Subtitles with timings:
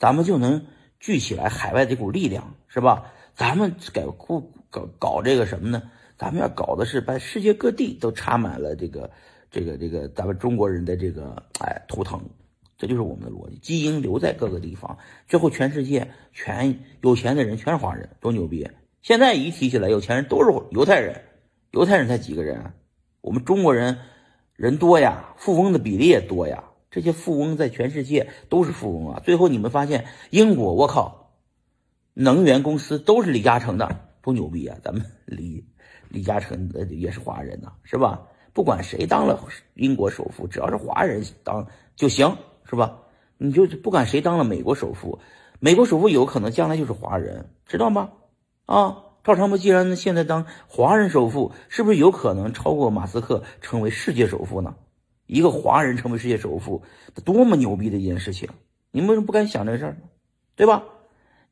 [0.00, 0.66] 咱们就能
[0.98, 3.12] 聚起来海外的这股力量，是吧？
[3.34, 5.82] 咱们搞搞搞这个什么呢？
[6.18, 9.10] 咱们要搞的是把世界各地都插满了这个
[9.50, 12.20] 这个这个咱们中国人的这个哎图腾，
[12.78, 14.96] 这就是我们的逻辑，基因留在各个地方，
[15.28, 18.68] 最后全世界全有钱的人全是华人，多牛逼！
[19.02, 21.22] 现在一提起来，有钱人都是犹太人，
[21.72, 22.72] 犹太人才几个人？
[23.20, 23.98] 我们中国人
[24.56, 26.64] 人多呀，富翁的比例也多呀。
[26.90, 29.22] 这些富翁在全世界都是富翁啊。
[29.24, 31.32] 最后你们发现，英国，我靠，
[32.14, 34.76] 能源公司都是李嘉诚的，多牛逼啊！
[34.82, 35.64] 咱们 李
[36.08, 38.22] 李嘉诚也是华人呐，是吧？
[38.52, 39.40] 不管谁当了
[39.74, 42.98] 英国首富，只要是华人当就行，是吧？
[43.38, 45.20] 你就不管谁当了美国首富，
[45.60, 48.10] 美国首富有可能将来就是华人，知道吗？
[48.66, 54.74] 啊，赵长波既然现在当华人首富，是不是有可能超过马斯克成为世界首富呢？
[55.30, 56.82] 一个华人成为世界首富，
[57.24, 58.48] 多么牛逼的一件事情！
[58.90, 59.98] 你们为什么不敢想这事儿呢？
[60.56, 60.82] 对吧？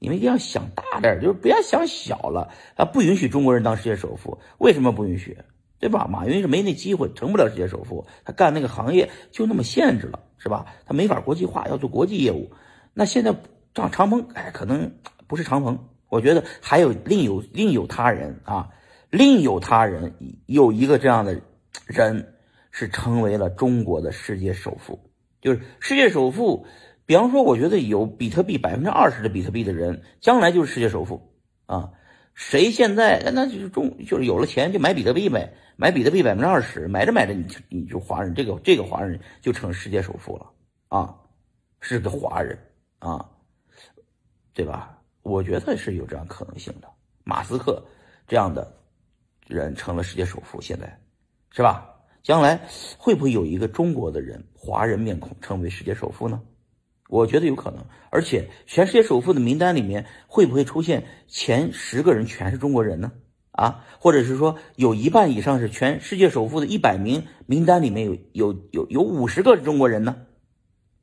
[0.00, 2.84] 你们一定要想大点儿，就是不要想小了啊！
[2.84, 5.38] 不允许中国人当世界首富，为什么不允许？
[5.78, 6.08] 对吧？
[6.10, 8.04] 马云是没那机会，成不了世界首富。
[8.24, 10.66] 他干那个行业就那么限制了，是吧？
[10.84, 12.50] 他没法国际化，要做国际业务。
[12.94, 13.32] 那现在
[13.74, 14.92] 长长鹏，哎，可能
[15.28, 18.70] 不是长鹏，我觉得还有另有另有他人啊，
[19.08, 20.14] 另有他人
[20.46, 21.40] 有一个这样的
[21.86, 22.34] 人。
[22.70, 24.98] 是成为了中国的世界首富，
[25.40, 26.66] 就是世界首富。
[27.06, 31.32] 比方说，我觉得有比特币百分之二十的比特币的人，将来就是世界首富
[31.64, 31.90] 啊。
[32.34, 40.46] 谁现在那就是中，就是有了钱就买比特币呗，买比特币百分之二十，买着买着你就你就华人，这个这个华人就成世界首富了
[40.88, 41.16] 啊，
[41.80, 42.56] 是个华人
[42.98, 43.28] 啊，
[44.52, 44.96] 对吧？
[45.22, 46.88] 我觉得是有这样可能性的。
[47.24, 47.82] 马斯克
[48.26, 48.72] 这样的
[49.46, 51.00] 人成了世界首富，现在
[51.50, 51.97] 是吧？
[52.22, 56.40] 将来会不会有一个中国的人，华人面孔成为世界首富呢？
[57.08, 63.12] 我觉得有可能，而且全世界首富的名单里面会不会出现前十个人全是中国人呢？
[63.52, 70.16] 啊，或者是说有一半以上是全世界首富的一百名名单里面有有有有五十个是中国人呢？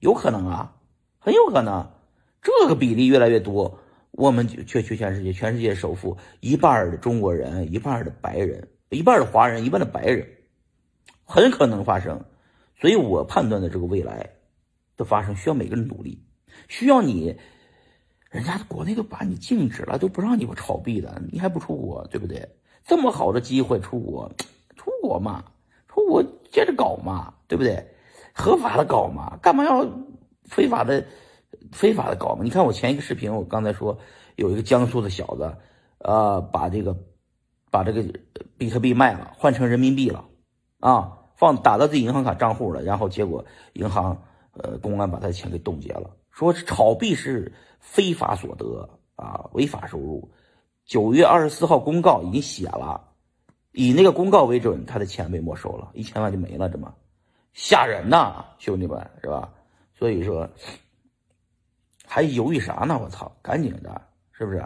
[0.00, 0.76] 有可能啊，
[1.18, 1.92] 很有可能，
[2.42, 3.78] 这个比例越来越多，
[4.10, 10.26] 我们就去全世界全世界首富一半的中国人，一半的白人，一半的华人，一半的白人。
[11.32, 12.26] 很可能发生，
[12.78, 14.28] 所以我判断的这个未来
[14.98, 16.22] 的发生需要每个人努力，
[16.68, 17.34] 需要你，
[18.28, 22.46] 人家国内都把你禁止了，都不让你炒币的，你还不出国，对不对？
[22.84, 24.30] 这么好的机会出国，
[24.76, 25.42] 出国嘛，
[25.88, 27.82] 出国接着搞嘛，对不对？
[28.34, 29.88] 合法的搞嘛，干嘛要
[30.44, 31.02] 非法的
[31.72, 32.44] 非法的搞嘛？
[32.44, 33.98] 你看我前一个视频，我刚才说
[34.36, 35.56] 有一个江苏的小子，
[36.00, 36.94] 呃，把这个
[37.70, 38.04] 把这个
[38.58, 40.26] 比特币卖了，换成人民币了，
[40.80, 41.20] 啊。
[41.42, 44.16] 放打到自己银行卡账户了，然后结果银行
[44.52, 50.30] 呃公安把他的钱给冻结了，说炒币是非法所得啊，违法收入。
[50.84, 53.08] 九月二十四号公告已经写了，
[53.72, 56.94] 以那个公告为准，他的钱被没收了，一千万就没了，这么
[57.54, 59.52] 吓人呐，兄弟们是吧？
[59.98, 60.48] 所以说
[62.06, 62.96] 还犹豫啥呢？
[63.02, 64.64] 我操，赶紧的，是不是？